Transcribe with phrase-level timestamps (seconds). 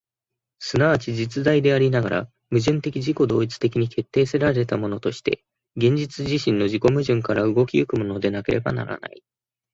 [0.57, 5.43] 即ち実在でありながら、矛盾的自己同一的に決定せられたものとして、
[5.75, 9.21] 現実自身の自己矛盾から動き行くものでなければならない。